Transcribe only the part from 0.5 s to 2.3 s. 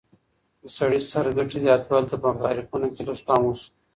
د سړي سر ګټې زياتوالي ته په